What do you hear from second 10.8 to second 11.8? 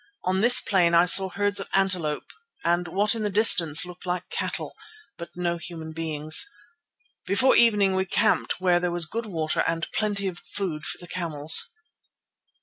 for the camels.